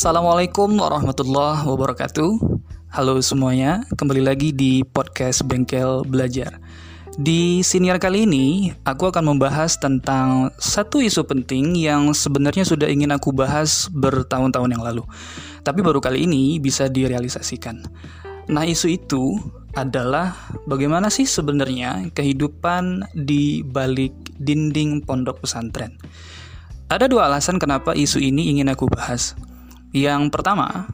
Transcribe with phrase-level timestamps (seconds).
[0.00, 2.40] Assalamualaikum warahmatullahi wabarakatuh.
[2.88, 6.56] Halo semuanya, kembali lagi di podcast Bengkel Belajar.
[7.20, 13.12] Di senior kali ini, aku akan membahas tentang satu isu penting yang sebenarnya sudah ingin
[13.12, 15.04] aku bahas bertahun-tahun yang lalu,
[15.68, 17.84] tapi baru kali ini bisa direalisasikan.
[18.48, 19.36] Nah, isu itu
[19.76, 20.32] adalah
[20.64, 26.00] bagaimana sih sebenarnya kehidupan di balik dinding pondok pesantren.
[26.88, 29.36] Ada dua alasan kenapa isu ini ingin aku bahas.
[29.90, 30.86] Yang pertama,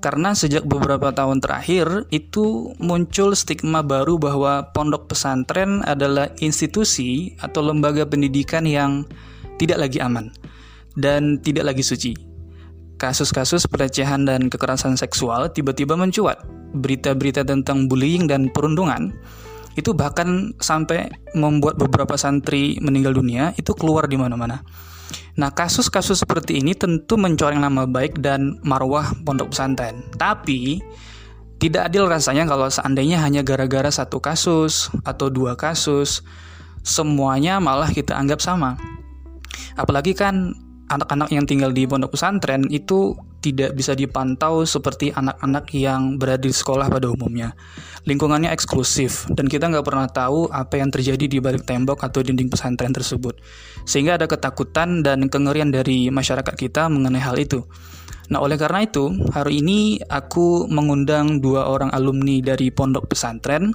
[0.00, 7.60] karena sejak beberapa tahun terakhir itu muncul stigma baru bahwa pondok pesantren adalah institusi atau
[7.60, 9.04] lembaga pendidikan yang
[9.60, 10.32] tidak lagi aman
[10.96, 12.16] dan tidak lagi suci.
[12.96, 16.40] Kasus-kasus pelecehan dan kekerasan seksual tiba-tiba mencuat.
[16.70, 19.12] Berita-berita tentang bullying dan perundungan
[19.76, 24.64] itu bahkan sampai membuat beberapa santri meninggal dunia itu keluar di mana-mana.
[25.38, 30.04] Nah, kasus-kasus seperti ini tentu mencoreng nama baik dan marwah pondok pesantren.
[30.18, 30.80] Tapi
[31.60, 36.24] tidak adil rasanya kalau seandainya hanya gara-gara satu kasus atau dua kasus,
[36.80, 38.80] semuanya malah kita anggap sama.
[39.76, 40.56] Apalagi kan
[40.90, 46.52] anak-anak yang tinggal di pondok pesantren itu tidak bisa dipantau seperti anak-anak yang berada di
[46.52, 47.56] sekolah pada umumnya.
[48.04, 52.52] Lingkungannya eksklusif dan kita nggak pernah tahu apa yang terjadi di balik tembok atau dinding
[52.52, 53.40] pesantren tersebut.
[53.88, 57.64] Sehingga ada ketakutan dan kengerian dari masyarakat kita mengenai hal itu.
[58.30, 63.74] Nah, oleh karena itu, hari ini aku mengundang dua orang alumni dari pondok pesantren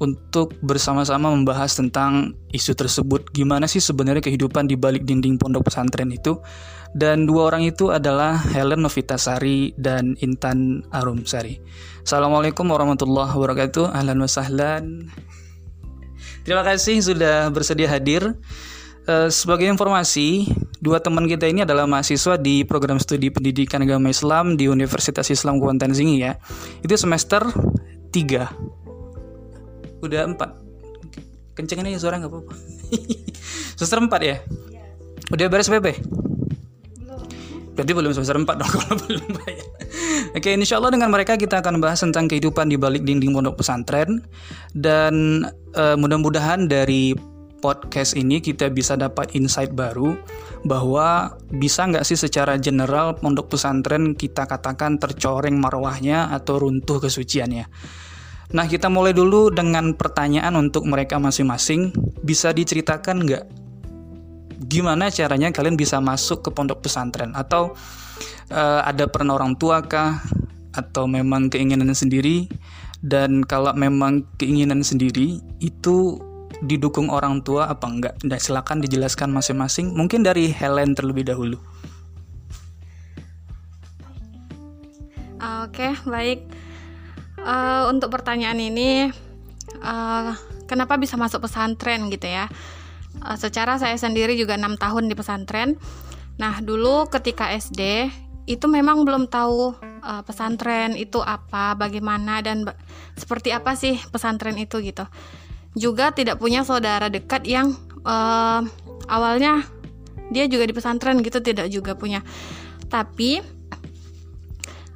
[0.00, 3.30] untuk bersama-sama membahas tentang isu tersebut.
[3.30, 6.40] Gimana sih sebenarnya kehidupan di balik dinding pondok pesantren itu?
[6.90, 11.62] Dan dua orang itu adalah Helen Novitasari dan Intan Arumsari.
[12.02, 13.94] Assalamualaikum warahmatullahi wabarakatuh.
[13.94, 15.06] Ahlan wa sahlan.
[16.42, 18.34] Terima kasih sudah bersedia hadir.
[19.06, 20.50] Uh, sebagai informasi,
[20.82, 25.62] dua teman kita ini adalah mahasiswa di program studi pendidikan agama Islam di Universitas Islam
[25.62, 26.36] Kuantan Zingi ya.
[26.82, 27.46] Itu semester
[28.10, 28.80] 3
[30.00, 30.50] udah empat
[31.52, 32.54] kencengin aja suara nggak apa-apa
[33.76, 34.36] semester empat ya
[35.30, 36.00] udah beres PP
[37.80, 39.68] berarti belum semester empat dong kalau belum bayar.
[40.36, 44.20] Oke insya Allah dengan mereka kita akan bahas tentang kehidupan di balik dinding pondok pesantren.
[44.76, 45.42] Dan
[45.74, 47.16] uh, mudah-mudahan dari
[47.60, 50.16] podcast ini kita bisa dapat insight baru
[50.64, 57.64] bahwa bisa nggak sih secara general pondok pesantren kita katakan tercoreng marwahnya atau runtuh kesuciannya?
[58.50, 61.94] Nah, kita mulai dulu dengan pertanyaan untuk mereka masing-masing.
[62.26, 63.44] Bisa diceritakan nggak
[64.60, 67.32] gimana caranya kalian bisa masuk ke pondok pesantren?
[67.32, 67.72] Atau
[68.52, 70.20] uh, ada peran orang tua kah?
[70.76, 72.46] Atau memang keinginan sendiri?
[73.00, 76.20] Dan kalau memang keinginan sendiri, itu
[76.60, 78.14] didukung orang tua apa enggak?
[78.20, 79.96] Dan silakan dijelaskan masing-masing.
[79.96, 81.56] Mungkin dari Helen terlebih dahulu.
[85.40, 86.44] Oke, baik
[87.44, 89.08] uh, untuk pertanyaan ini
[89.80, 90.36] uh,
[90.68, 92.48] kenapa bisa masuk pesantren gitu ya
[93.18, 95.74] uh, secara saya sendiri juga enam tahun di pesantren.
[96.38, 98.08] Nah dulu ketika SD
[98.48, 102.74] itu memang belum tahu uh, pesantren itu apa bagaimana dan ba
[103.14, 105.04] seperti apa sih pesantren itu gitu.
[105.78, 108.64] Juga tidak punya saudara dekat yang uh,
[109.06, 109.62] awalnya
[110.30, 112.24] dia juga di pesantren gitu tidak juga punya.
[112.90, 113.38] Tapi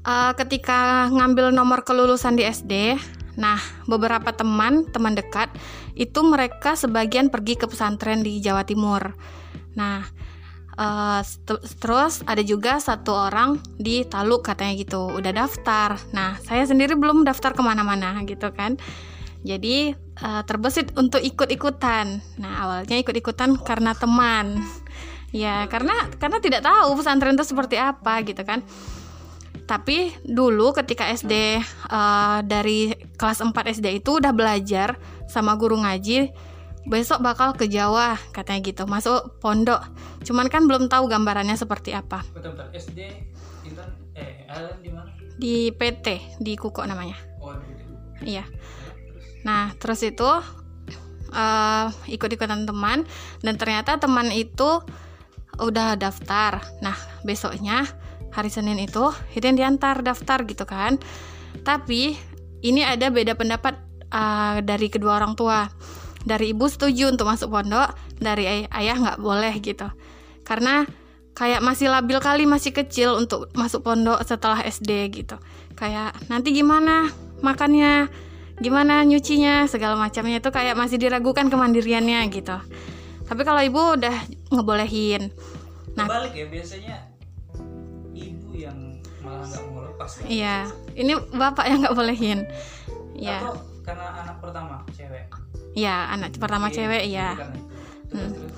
[0.03, 2.99] uh, ketika ngambil nomor kelulusan di SD,
[3.39, 5.51] nah beberapa teman teman dekat
[5.95, 9.15] itu mereka sebagian pergi ke pesantren di Jawa Timur.
[9.79, 10.03] Nah
[10.75, 11.21] uh,
[11.79, 15.99] terus ada juga satu orang di Taluk katanya gitu udah daftar.
[16.11, 18.75] Nah saya sendiri belum daftar ke mana-mana gitu kan.
[19.45, 19.95] Jadi
[20.25, 22.19] uh, terbesit untuk ikut-ikutan.
[22.43, 24.59] Nah awalnya ikut-ikutan karena teman.
[25.35, 28.63] Ya karena karena tidak tahu pesantren itu seperti apa gitu kan
[29.65, 34.97] tapi dulu ketika SD uh, eh, dari kelas 4 SD itu udah belajar
[35.29, 36.33] sama guru ngaji
[36.85, 38.85] besok bakal ke Jawa katanya gitu.
[38.85, 39.81] Masuk pondok.
[40.25, 42.25] Cuman kan belum tahu gambarannya seperti apa.
[42.33, 42.99] Bentar, SD
[44.15, 44.47] eh
[44.85, 45.11] di mana?
[45.35, 47.17] Di PT di Kuko namanya.
[47.41, 47.57] Oh,
[48.23, 48.45] iya.
[49.43, 50.29] Nah terus itu
[51.35, 53.09] uh, ikut-ikutan teman
[53.43, 54.85] dan ternyata teman itu
[55.59, 56.63] udah daftar.
[56.85, 56.97] Nah
[57.27, 57.89] besoknya
[58.31, 61.01] hari Senin itu Hidin diantar daftar gitu kan.
[61.65, 62.19] Tapi
[62.65, 63.79] ini ada beda pendapat
[64.15, 65.67] uh, dari kedua orang tua.
[66.25, 69.85] Dari ibu setuju untuk masuk pondok dari ay ayah nggak boleh gitu.
[70.47, 70.89] Karena
[71.35, 75.37] kayak masih labil kali masih kecil untuk masuk pondok setelah SD gitu.
[75.77, 77.13] Kayak nanti gimana
[77.45, 78.09] makannya?
[78.55, 79.67] Gimana nyucinya?
[79.67, 80.41] segala macamnya.
[80.41, 82.57] Itu kayak masih diragukan kemandiriannya gitu.
[83.29, 84.17] Tapi kalau ibu udah
[84.49, 85.29] ngebolehin.
[85.99, 86.97] Nah balik ya biasanya
[88.17, 90.25] ibu yang nggak mau lepas ya?
[90.25, 90.57] Iya,
[90.97, 92.49] ini bapak yang nggak bolehin.
[93.15, 95.25] Ya, Atau karena anak pertama cewek.
[95.75, 97.35] ya anak pertama Oke, cewek ya.
[97.35, 97.61] Terus,
[98.11, 98.31] Hmm.
[98.31, 98.53] terus.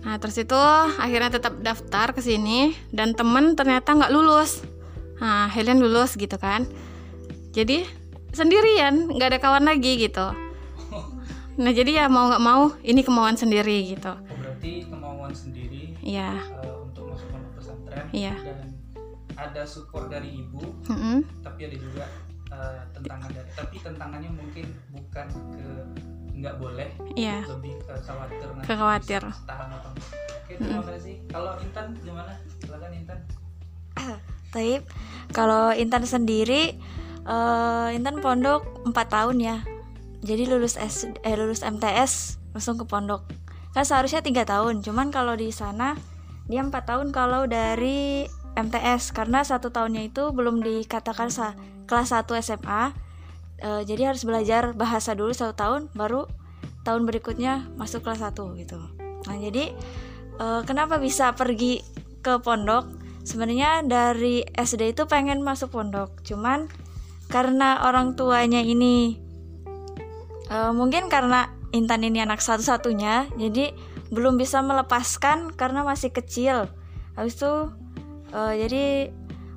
[0.00, 0.62] Nah terus itu
[0.96, 4.62] akhirnya tetap daftar ke sini dan temen ternyata nggak lulus.
[5.16, 6.64] Nah Helen lulus gitu kan.
[7.50, 7.84] Jadi
[8.30, 10.26] sendirian nggak ada kawan lagi gitu.
[11.56, 14.12] Nah jadi ya mau nggak mau ini kemauan sendiri gitu.
[14.12, 18.34] Oh, berarti kemauan sendiri Iya, eh, untuk masuk pondok pesantren Iya.
[18.38, 18.58] dan
[19.34, 21.24] ada support dari ibu, Mm-mm.
[21.40, 22.04] tapi ada juga
[22.56, 23.50] eh, tentangan dari.
[23.52, 25.68] Tapi tentangannya mungkin bukan ke
[26.36, 29.22] nggak boleh, iya, lebih ke khawatir nanti Ke khawatir.
[29.24, 30.10] tahan atau enggak.
[30.36, 31.16] Oke, terima kasih.
[31.32, 32.32] Kalau Intan gimana?
[32.60, 33.18] Silakan Intan.
[34.52, 34.82] Taib,
[35.32, 36.76] kalau Intan sendiri,
[37.24, 39.56] eh, Intan pondok 4 tahun ya.
[40.20, 43.24] Jadi lulus S, eh, lulus MTS langsung ke pondok.
[43.72, 45.96] Kan seharusnya tiga tahun, cuman kalau di sana
[46.48, 51.52] dia 4 tahun kalau dari MTS karena satu tahunnya itu belum dikatakan sa
[51.86, 52.92] kelas 1 SMA.
[53.62, 56.28] Eh, jadi harus belajar bahasa dulu satu tahun, baru
[56.84, 58.78] tahun berikutnya masuk kelas 1 gitu.
[59.26, 59.72] Nah jadi
[60.38, 61.80] eh, kenapa bisa pergi
[62.20, 63.06] ke pondok?
[63.26, 66.70] sebenarnya dari SD itu pengen masuk pondok cuman
[67.26, 69.18] karena orang tuanya ini
[70.46, 73.74] eh, mungkin karena Intan ini anak satu-satunya jadi
[74.14, 76.70] belum bisa melepaskan karena masih kecil
[77.18, 77.74] habis itu
[78.30, 78.84] eh, jadi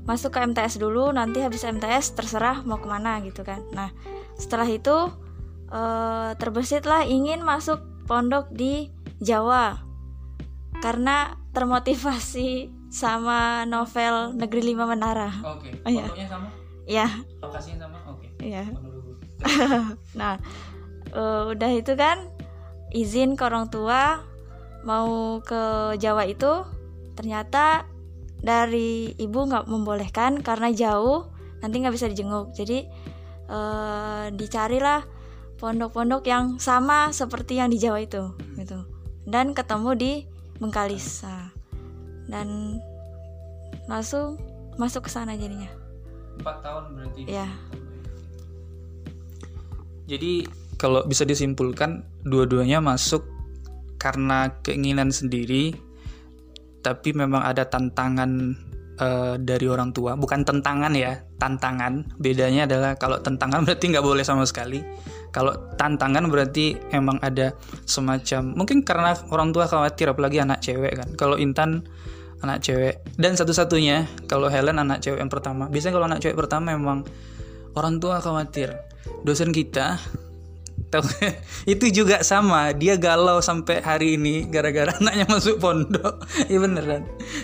[0.07, 3.89] masuk ke MTS dulu nanti habis MTS terserah mau ke mana gitu kan nah
[4.39, 5.11] setelah itu
[5.71, 9.83] eh, terbesitlah ingin masuk pondok di Jawa
[10.79, 15.29] karena termotivasi sama novel Negeri Lima Menara.
[15.45, 15.69] Oke.
[15.85, 16.09] Oh, iya.
[16.09, 16.47] Pondoknya sama?
[16.89, 17.07] Ya,
[17.37, 17.97] Lokasinya sama?
[18.09, 18.27] Oke.
[18.41, 18.65] ya.
[18.65, 19.13] Honolulu.
[20.19, 20.41] Nah,
[21.13, 22.17] eh, udah itu kan
[22.89, 24.25] izin ke orang tua
[24.81, 26.65] mau ke Jawa itu
[27.13, 27.85] ternyata
[28.39, 31.27] dari ibu nggak membolehkan karena jauh
[31.59, 32.55] nanti nggak bisa dijenguk.
[32.55, 32.87] Jadi
[33.49, 35.03] eh, dicarilah
[35.59, 38.87] pondok-pondok yang sama seperti yang di Jawa itu, gitu.
[39.27, 40.11] Dan ketemu di
[40.59, 41.23] Bengkalis.
[41.27, 41.51] Nah,
[42.31, 42.79] dan
[43.91, 44.39] langsung
[44.79, 45.67] masuk ke sana jadinya.
[46.39, 47.21] Empat tahun berarti.
[47.27, 47.47] Ya.
[50.07, 50.47] Jadi
[50.79, 53.27] kalau bisa disimpulkan dua-duanya masuk
[53.99, 55.75] karena keinginan sendiri,
[56.79, 58.55] tapi memang ada tantangan
[58.99, 60.15] eh, dari orang tua.
[60.15, 62.19] Bukan tantangan ya, tantangan.
[62.19, 64.81] Bedanya adalah kalau tantangan berarti nggak boleh sama sekali.
[65.29, 67.53] Kalau tantangan berarti emang ada
[67.85, 71.09] semacam mungkin karena orang tua khawatir apalagi anak cewek kan.
[71.13, 71.85] Kalau Intan
[72.39, 75.69] anak cewek dan satu-satunya kalau Helen anak cewek yang pertama.
[75.69, 77.05] Biasanya kalau anak cewek pertama memang
[77.77, 78.73] orang tua khawatir.
[79.21, 79.99] Dosen kita
[81.73, 82.73] itu juga sama.
[82.73, 86.25] Dia galau sampai hari ini gara-gara anaknya masuk pondok.
[86.49, 87.03] Iya beneran.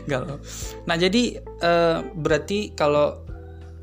[0.10, 0.42] Galau.
[0.90, 3.22] Nah jadi eh, berarti kalau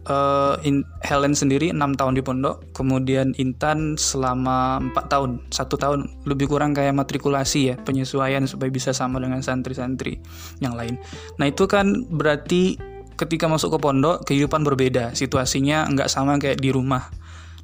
[0.09, 6.11] eh, In- Helen sendiri enam tahun di pondok kemudian Intan selama empat tahun satu tahun.
[6.27, 10.19] Lebih kurang kayak matrikulasi ya penyesuaian supaya bisa sama dengan santri-santri
[10.59, 10.99] yang lain.
[11.39, 12.77] Nah itu kan berarti
[13.15, 15.15] ketika masuk ke pondok kehidupan berbeda.
[15.15, 17.07] Situasinya nggak sama kayak di rumah.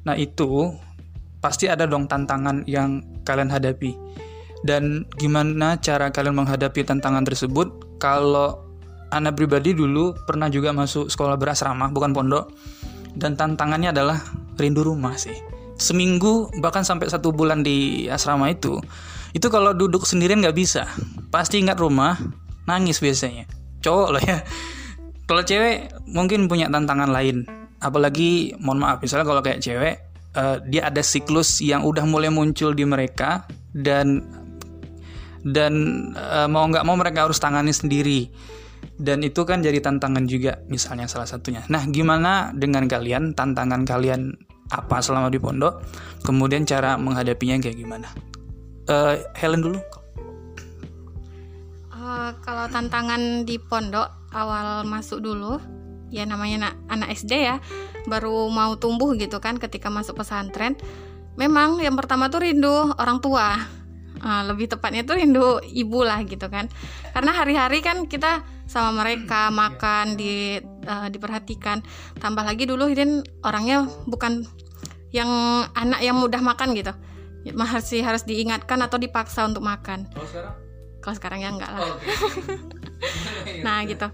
[0.07, 0.71] Nah itu
[1.39, 3.95] pasti ada dong tantangan yang kalian hadapi.
[4.59, 7.99] Dan gimana cara kalian menghadapi tantangan tersebut?
[7.99, 8.67] Kalau
[9.11, 12.51] anak pribadi dulu pernah juga masuk sekolah berasrama, bukan pondok.
[13.15, 14.19] Dan tantangannya adalah
[14.59, 15.35] rindu rumah sih.
[15.79, 18.83] Seminggu bahkan sampai satu bulan di asrama itu,
[19.31, 20.83] itu kalau duduk sendirian nggak bisa.
[21.31, 22.19] Pasti ingat rumah,
[22.67, 23.47] nangis biasanya.
[23.79, 24.43] Cowok loh ya.
[25.23, 27.47] Kalau cewek mungkin punya tantangan lain.
[27.79, 30.08] Apalagi, mohon maaf, misalnya kalau kayak cewek,
[30.39, 33.43] eh, dia ada siklus yang udah mulai muncul di mereka
[33.75, 34.23] dan
[35.43, 35.73] dan
[36.15, 38.31] eh, mau nggak mau mereka harus tangani sendiri.
[38.99, 41.63] Dan itu kan jadi tantangan juga misalnya salah satunya.
[41.71, 43.31] Nah gimana dengan kalian?
[43.35, 44.35] Tantangan kalian
[44.71, 45.83] apa selama di pondok?
[46.23, 48.07] Kemudian cara menghadapinya kayak gimana?
[48.87, 49.79] Eh, Helen dulu.
[51.95, 55.61] Eh, kalau tantangan di pondok awal masuk dulu,
[56.09, 57.55] ya namanya anak, anak SD ya,
[58.05, 60.75] baru mau tumbuh gitu kan ketika masuk pesantren.
[61.39, 63.55] Memang yang pertama tuh rindu orang tua.
[64.19, 66.67] Eh, lebih tepatnya tuh rindu ibu lah gitu kan.
[67.15, 71.79] Karena hari-hari kan kita sama mereka makan di eh, diperhatikan.
[72.19, 74.43] Tambah lagi dulu Hidin orangnya bukan
[75.15, 75.29] yang
[75.71, 76.91] anak yang mudah makan gitu.
[77.55, 81.95] Masih harus diingatkan atau dipaksa untuk makan kalau sekarang kalau sekarang ya enggak lah Oh,
[81.95, 82.05] oke.
[83.65, 84.07] nah gitu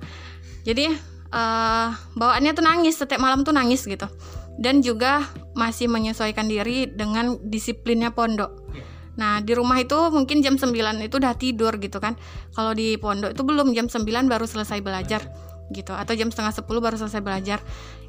[0.66, 0.94] jadi
[1.36, 4.08] eh bawaannya tuh nangis setiap malam tuh nangis gitu.
[4.56, 8.51] Dan juga masih menyesuaikan diri dengan disiplinnya pondok.
[8.72, 8.84] Iya.
[9.15, 12.15] nah di rumah itu mungkin jam 9 itu udah tidur gitu kan.
[12.51, 15.27] Kalau di pondok itu belum jam 9 baru selesai belajar
[15.72, 15.92] gitu.
[15.92, 17.60] Atau jam setengah 10 baru selesai belajar.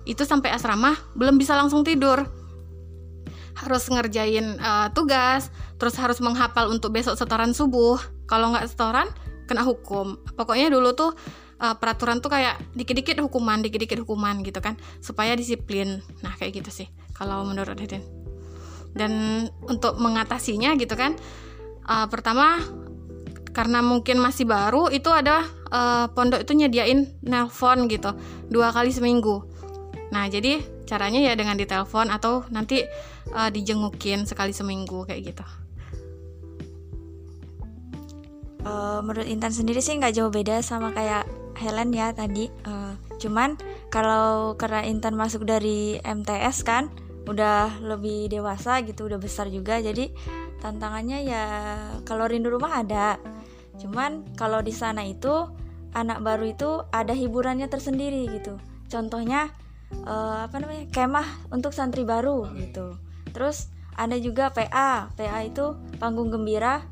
[0.07, 2.27] Itu sampai asrama belum bisa langsung tidur.
[3.55, 7.99] Harus ngerjain uh, tugas terus harus menghafal untuk besok setoran subuh.
[8.27, 9.07] Kalau nggak setoran
[9.47, 10.19] kena hukum.
[10.35, 11.15] Pokoknya dulu tuh
[11.61, 16.01] uh, peraturan tuh kayak dikit-dikit hukuman dikit-dikit hukuman gitu kan supaya disiplin.
[16.25, 18.27] Nah kayak gitu sih kalau menurut Deden
[18.97, 21.15] dan untuk mengatasinya gitu kan
[21.85, 22.59] uh, pertama
[23.53, 28.13] karena mungkin masih baru itu ada uh, pondok itu nyediain nelpon gitu
[28.53, 29.45] dua kali seminggu.
[30.13, 32.85] Nah jadi caranya ya dengan ditelepon atau nanti
[33.33, 35.45] uh, dijengukin sekali seminggu kayak gitu.
[38.67, 41.25] Uh, menurut Intan sendiri sih nggak jauh beda sama kayak
[41.57, 43.57] Helen ya tadi uh, cuman
[43.89, 46.93] kalau karena Intan masuk dari MTS kan
[47.27, 50.13] udah lebih dewasa gitu udah besar juga jadi
[50.63, 51.45] tantangannya ya
[52.07, 53.19] kalau rindu rumah ada
[53.77, 55.49] Cuman kalau di sana itu
[55.97, 58.57] anak baru itu ada hiburannya tersendiri gitu.
[58.89, 59.53] Contohnya
[60.05, 62.97] uh, apa namanya kemah untuk santri baru gitu.
[63.33, 65.13] Terus ada juga PA.
[65.13, 66.85] PA itu panggung gembira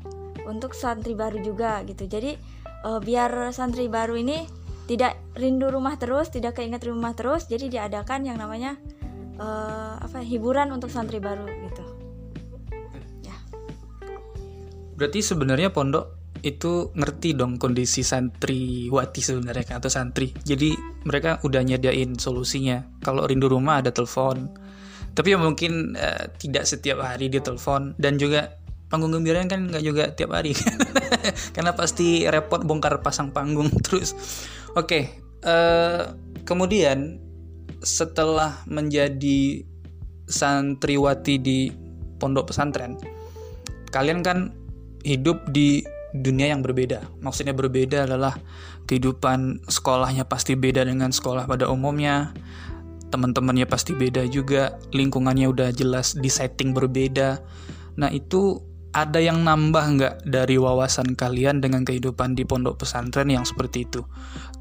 [0.45, 2.05] untuk santri baru juga gitu.
[2.05, 2.37] Jadi
[2.85, 4.45] uh, biar santri baru ini
[4.85, 8.77] tidak rindu rumah terus, tidak keinget rumah terus, jadi diadakan yang namanya
[9.41, 11.83] uh, apa hiburan untuk santri baru gitu.
[13.25, 13.33] Ya.
[14.93, 20.29] Berarti sebenarnya pondok itu ngerti dong kondisi santriwati sebenarnya kan atau santri.
[20.45, 20.77] Jadi
[21.09, 23.01] mereka udah nyediain solusinya.
[23.01, 24.53] Kalau rindu rumah ada telepon.
[25.15, 28.61] Tapi ya mungkin uh, tidak setiap hari dia telepon dan juga
[28.95, 30.55] panggung gembira kan nggak juga tiap hari
[31.55, 34.15] karena pasti repot bongkar pasang panggung terus.
[34.71, 35.03] Oke, okay,
[35.43, 36.01] uh, eh,
[36.47, 37.19] kemudian
[37.83, 39.67] setelah menjadi
[40.31, 41.67] santriwati di
[42.15, 42.95] pondok pesantren,
[43.91, 44.55] kalian kan
[45.03, 45.83] hidup di
[46.15, 47.03] dunia yang berbeda.
[47.19, 48.39] Maksudnya berbeda adalah
[48.87, 52.31] kehidupan sekolahnya pasti beda dengan sekolah pada umumnya.
[53.11, 57.43] Teman-temannya pasti beda juga, lingkungannya udah jelas di setting berbeda.
[57.99, 58.59] Nah itu
[58.95, 64.07] ada yang nambah nggak dari wawasan kalian dengan kehidupan di pondok pesantren yang seperti itu?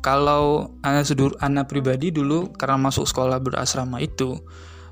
[0.03, 4.43] Kalau anak sedur anak pribadi dulu karena masuk sekolah berasrama itu,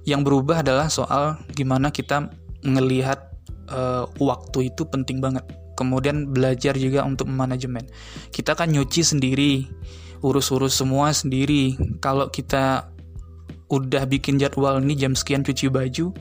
[0.07, 2.31] yang berubah adalah soal gimana kita
[2.63, 3.19] ngelihat
[3.75, 5.43] uh, waktu itu penting banget
[5.75, 7.83] kemudian belajar juga untuk manajemen.
[8.31, 9.67] Kita kan nyuci sendiri,
[10.23, 11.75] urus-urus semua sendiri.
[11.99, 12.95] Kalau kita
[13.73, 16.15] udah bikin jadwal nih jam sekian cuci baju,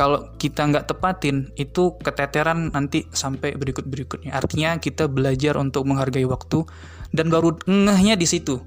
[0.00, 4.32] kalau kita nggak tepatin itu keteteran nanti sampai berikut berikutnya.
[4.32, 6.64] Artinya kita belajar untuk menghargai waktu
[7.12, 8.64] dan baru ngehnya di situ.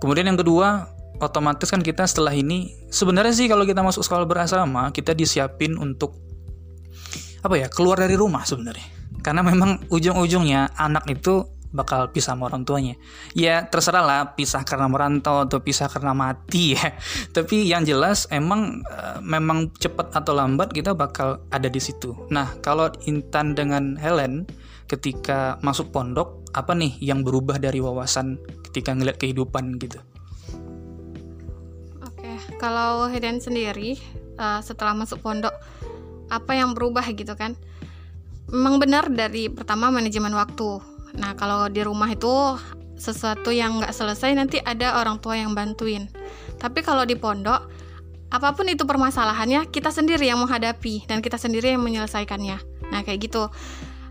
[0.00, 0.88] Kemudian yang kedua,
[1.20, 6.16] otomatis kan kita setelah ini sebenarnya sih kalau kita masuk sekolah berasrama kita disiapin untuk
[7.42, 8.86] apa ya keluar dari rumah sebenarnya
[9.22, 12.94] karena memang ujung-ujungnya anak itu bakal pisah sama orang tuanya.
[13.36, 16.96] Ya terserah lah pisah karena merantau atau pisah karena mati ya.
[17.36, 22.16] Tapi yang jelas emang uh, memang cepat atau lambat kita bakal ada di situ.
[22.32, 24.48] Nah kalau Intan dengan Helen
[24.88, 30.00] ketika masuk pondok apa nih yang berubah dari wawasan ketika ngeliat kehidupan gitu?
[32.04, 34.00] Oke kalau Helen sendiri
[34.40, 35.52] uh, setelah masuk pondok
[36.28, 37.56] apa yang berubah gitu kan?
[38.48, 40.80] memang benar dari pertama manajemen waktu.
[41.16, 42.58] Nah, kalau di rumah itu
[42.98, 46.10] sesuatu yang nggak selesai nanti ada orang tua yang bantuin.
[46.58, 47.70] Tapi kalau di pondok,
[48.28, 52.58] apa pun itu permasalahannya kita sendiri yang menghadapi dan kita sendiri yang menyelesaikannya.
[52.92, 53.48] Nah, kayak gitu.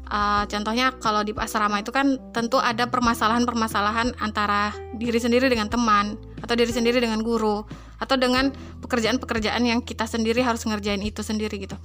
[0.08, 6.18] Uh, contohnya kalau di asrama itu kan tentu ada permasalahan-permasalahan antara diri sendiri dengan teman
[6.42, 7.64] atau diri sendiri dengan guru
[7.98, 11.78] atau dengan pekerjaan-pekerjaan yang kita sendiri harus ngerjain itu sendiri gitu.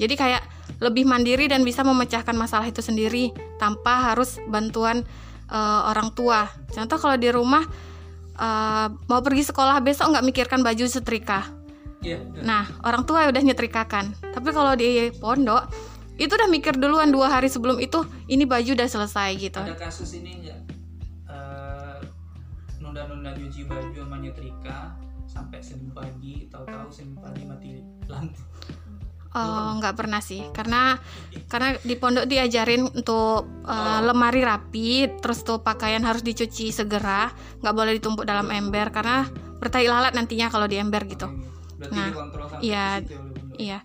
[0.00, 0.42] Jadi kayak
[0.82, 3.30] lebih mandiri dan bisa memecahkan masalah itu sendiri
[3.62, 5.06] tanpa harus bantuan
[5.52, 6.50] uh, orang tua.
[6.74, 7.62] Contoh kalau di rumah
[8.40, 11.46] uh, mau pergi sekolah besok nggak mikirkan baju setrika.
[12.02, 12.42] Yeah, yeah.
[12.42, 14.16] Nah orang tua udah nyetrikakan.
[14.34, 15.70] Tapi kalau di pondok
[16.18, 19.60] itu udah mikir duluan dua hari sebelum itu ini baju udah selesai gitu.
[19.62, 20.61] Ada kasus ini nggak uh,
[22.92, 24.92] nunda-nunda cuci baju sama nyetrika
[25.24, 28.36] sampai senin pagi tahu-tahu senin pagi mati lampu
[29.32, 31.00] Oh, nggak pernah sih, karena
[31.48, 37.32] karena di pondok diajarin untuk uh, lemari rapi, terus tuh pakaian harus dicuci segera,
[37.64, 39.24] nggak boleh ditumpuk dalam ember karena
[39.56, 41.32] bertai lalat nantinya kalau di ember gitu.
[41.88, 42.12] nah,
[42.60, 43.00] iya,
[43.56, 43.80] iya,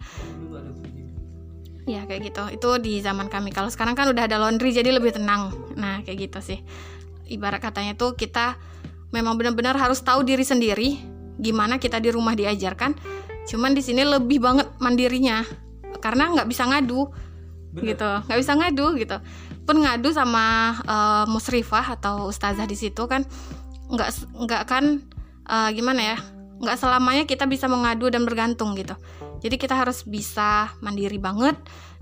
[1.88, 2.44] iya kayak gitu.
[2.52, 3.56] Itu di zaman kami.
[3.56, 5.56] Kalau sekarang kan udah ada laundry, jadi lebih tenang.
[5.80, 6.60] Nah, kayak gitu sih.
[7.32, 8.60] Ibarat katanya tuh kita
[9.12, 11.00] memang benar-benar harus tahu diri sendiri,
[11.38, 12.98] gimana kita di rumah diajarkan
[13.48, 15.40] cuman di sini lebih banget mandirinya
[16.04, 17.08] karena nggak bisa ngadu
[17.72, 17.96] Bener.
[17.96, 18.10] gitu.
[18.28, 19.18] Nggak bisa ngadu gitu.
[19.64, 23.24] Pun ngadu sama uh, musrifah atau ustazah di situ kan?
[23.88, 25.00] Nggak nggak kan
[25.48, 26.18] uh, gimana ya?
[26.60, 28.98] Nggak selamanya kita bisa mengadu dan bergantung gitu
[29.44, 31.56] jadi kita harus bisa mandiri banget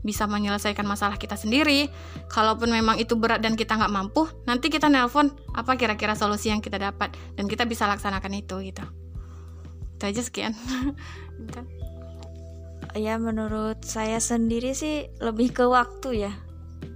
[0.06, 1.90] bisa menyelesaikan masalah kita sendiri.
[2.30, 6.62] Kalaupun memang itu berat dan kita nggak mampu nanti kita nelpon apa kira-kira solusi yang
[6.62, 7.18] kita dapat?
[7.34, 8.86] Dan kita bisa laksanakan itu gitu.
[9.98, 10.54] Itu aja sekian.
[12.96, 16.34] Ya menurut saya sendiri sih lebih ke waktu ya.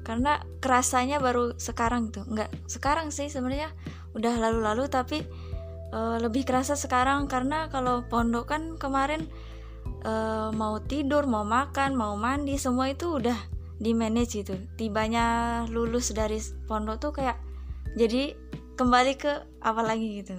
[0.07, 2.23] Karena kerasanya baru sekarang tuh.
[2.23, 3.75] Nggak sekarang sih sebenarnya.
[4.15, 5.27] Udah lalu-lalu tapi
[5.91, 7.27] uh, lebih kerasa sekarang.
[7.27, 9.27] Karena kalau pondok kan kemarin
[10.05, 13.37] uh, mau tidur mau makan mau mandi semua itu udah
[13.79, 16.35] di manage itu tibanya lulus dari
[16.67, 17.39] pondok tuh kayak
[17.95, 18.35] jadi
[18.75, 20.35] kembali ke awal lagi gitu.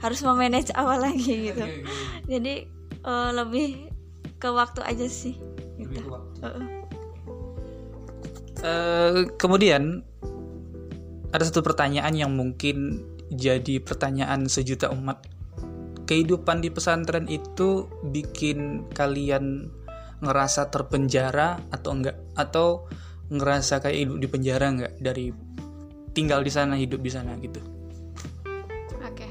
[0.00, 1.64] Harus memanage awal lagi gitu.
[2.28, 2.68] Jadi
[3.04, 3.92] uh, lebih
[4.40, 5.36] ke waktu aja sih
[5.80, 6.00] gitu.
[8.64, 10.00] Uh, kemudian
[11.34, 15.20] ada satu pertanyaan yang mungkin jadi pertanyaan sejuta umat.
[16.04, 19.72] Kehidupan di pesantren itu bikin kalian
[20.20, 22.16] ngerasa terpenjara atau enggak?
[22.36, 22.88] Atau
[23.32, 25.32] ngerasa kayak hidup di penjara enggak dari
[26.12, 27.60] tinggal di sana hidup di sana gitu?
[29.00, 29.28] Oke.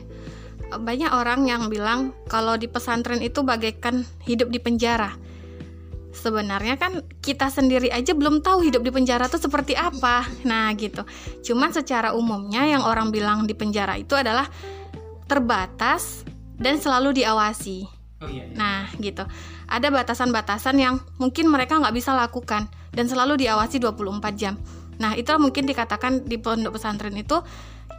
[0.74, 5.14] Banyak orang yang bilang kalau di pesantren itu bagaikan hidup di penjara
[6.14, 10.24] sebenarnya kan kita sendiri aja belum tahu hidup di penjara itu seperti apa.
[10.46, 11.02] Nah, gitu.
[11.42, 14.46] Cuman secara umumnya yang orang bilang di penjara itu adalah
[15.26, 16.22] terbatas
[16.58, 17.86] dan selalu diawasi.
[18.24, 18.56] Oh, iya, iya.
[18.56, 19.26] Nah, gitu.
[19.68, 24.56] Ada batasan-batasan yang mungkin mereka nggak bisa lakukan dan selalu diawasi 24 jam.
[25.02, 27.42] Nah, itu mungkin dikatakan di pondok pesantren itu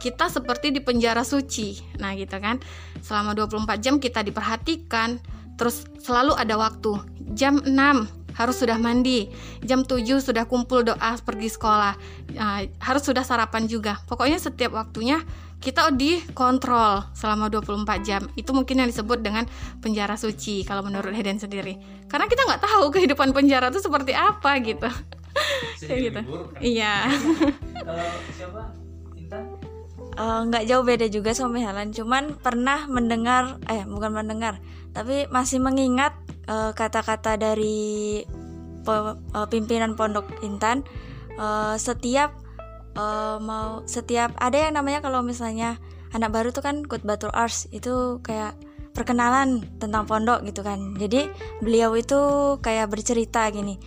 [0.01, 1.99] kita seperti di penjara suci.
[2.01, 2.57] Nah, gitu kan.
[3.03, 5.21] Selama 24 jam kita diperhatikan,
[5.55, 6.99] terus selalu ada waktu
[7.35, 7.71] jam 6
[8.35, 9.31] harus sudah mandi
[9.63, 11.95] jam 7 sudah kumpul doa pergi sekolah
[12.35, 15.23] uh, harus sudah sarapan juga pokoknya setiap waktunya
[15.65, 18.21] kita dikontrol selama 24 jam.
[18.37, 19.49] Itu mungkin yang disebut dengan
[19.81, 21.81] penjara suci kalau menurut Heden sendiri.
[22.05, 24.85] Karena kita nggak tahu kehidupan penjara itu seperti apa gitu.
[25.81, 26.21] Gitu.
[26.61, 27.09] iya.
[27.85, 28.05] Kalau
[28.37, 28.61] siapa?
[30.15, 31.91] Eh, nggak uh, jauh beda juga sama Helen.
[31.91, 34.63] Cuman pernah mendengar eh bukan mendengar
[34.95, 36.15] tapi masih mengingat
[36.47, 38.23] eh, kata-kata uh, dari
[38.87, 40.87] pe, uh, pimpinan Pondok Intan.
[41.35, 42.44] Uh, setiap
[42.95, 45.77] uh, mau setiap ada yang namanya kalau misalnya
[46.15, 48.55] anak baru tuh kan batur ars itu kayak
[48.95, 50.95] perkenalan tentang pondok gitu kan.
[50.95, 51.27] Jadi
[51.59, 52.19] beliau itu
[52.63, 53.77] kayak bercerita gini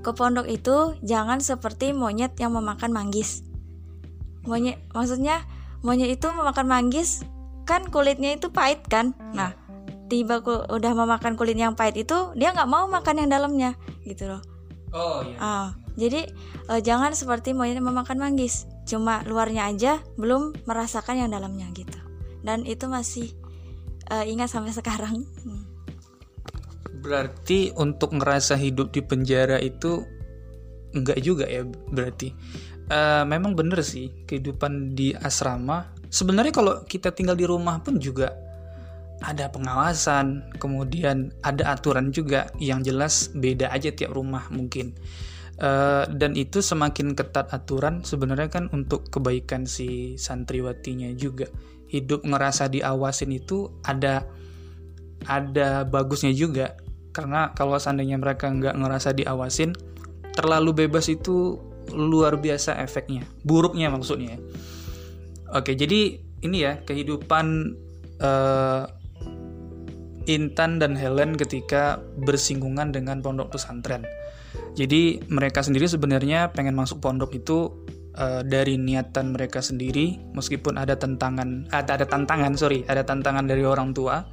[0.00, 3.42] ke pondok itu jangan seperti monyet yang memakan manggis.
[4.46, 5.42] Monyet maksudnya
[5.82, 7.26] monyet itu memakan manggis
[7.64, 9.16] kan kulitnya itu pahit kan?
[9.34, 9.56] Nah
[10.06, 13.74] tiba udah memakan kulit yang pahit itu dia nggak mau makan yang dalamnya
[14.06, 14.42] gitu loh.
[14.94, 15.36] Oh iya.
[15.40, 16.26] Uh, jadi
[16.70, 18.66] uh, jangan seperti monyet memakan manggis.
[18.84, 21.96] Cuma luarnya aja belum merasakan yang dalamnya gitu.
[22.44, 23.32] Dan itu masih
[24.10, 25.24] uh, ingat sampai sekarang.
[25.44, 25.62] Hmm.
[27.04, 30.08] berarti untuk ngerasa hidup di penjara itu
[30.96, 31.60] enggak juga ya
[31.92, 32.32] berarti?
[32.88, 35.92] Uh, memang bener sih kehidupan di asrama.
[36.08, 38.32] Sebenarnya kalau kita tinggal di rumah pun juga
[39.20, 44.96] ada pengawasan, kemudian ada aturan juga yang jelas beda aja tiap rumah mungkin.
[45.54, 51.46] Uh, dan itu semakin ketat aturan sebenarnya kan untuk kebaikan si santriwatinya juga.
[51.86, 54.26] Hidup ngerasa diawasin itu ada
[55.30, 56.74] ada bagusnya juga
[57.14, 59.72] karena kalau seandainya mereka nggak ngerasa diawasin
[60.34, 61.62] terlalu bebas itu
[61.94, 64.36] luar biasa efeknya buruknya maksudnya
[65.54, 67.78] oke jadi ini ya kehidupan
[68.20, 68.84] uh,
[70.24, 74.08] Intan dan Helen ketika bersinggungan dengan pondok pesantren.
[74.74, 77.70] Jadi mereka sendiri sebenarnya pengen masuk pondok itu
[78.18, 83.62] uh, dari niatan mereka sendiri, meskipun ada tantangan, ada ada tantangan, sorry, ada tantangan dari
[83.62, 84.26] orang tua,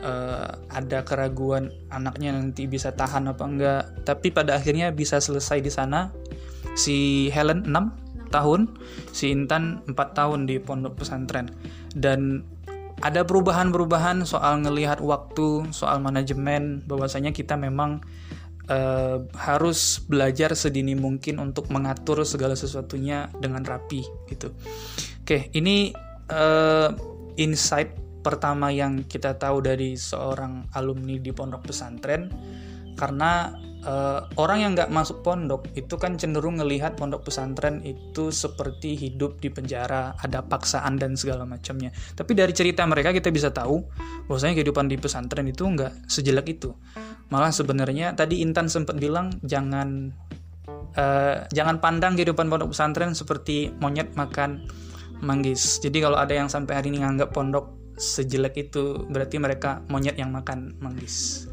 [0.00, 5.72] uh, ada keraguan anaknya nanti bisa tahan apa enggak, tapi pada akhirnya bisa selesai di
[5.72, 6.12] sana.
[6.74, 8.66] Si Helen 6 tahun,
[9.14, 11.54] si Intan 4 tahun di pondok pesantren.
[11.94, 12.42] Dan
[12.98, 18.02] ada perubahan-perubahan soal ngelihat waktu, soal manajemen, bahwasanya kita memang
[18.68, 24.52] uh, harus belajar sedini mungkin untuk mengatur segala sesuatunya dengan rapi gitu.
[25.24, 25.92] Oke, ini
[26.30, 26.92] uh,
[27.40, 32.32] insight pertama yang kita tahu dari seorang alumni di pondok pesantren
[32.94, 33.54] karena
[33.84, 39.38] uh, orang yang nggak masuk pondok itu kan cenderung ngelihat pondok pesantren itu seperti hidup
[39.38, 41.92] di penjara, ada paksaan dan segala macamnya.
[42.16, 43.84] Tapi dari cerita mereka kita bisa tahu
[44.26, 46.72] bahwasanya kehidupan di pesantren itu nggak sejelek itu.
[47.28, 50.12] Malah sebenarnya tadi Intan sempat bilang jangan
[50.96, 54.64] uh, jangan pandang kehidupan pondok pesantren seperti monyet makan
[55.24, 55.80] manggis.
[55.80, 60.34] Jadi kalau ada yang sampai hari ini nganggap pondok sejelek itu, berarti mereka monyet yang
[60.34, 61.46] makan manggis.